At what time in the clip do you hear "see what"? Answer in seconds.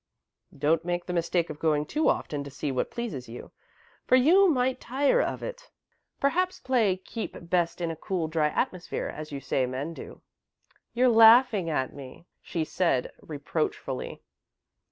2.49-2.89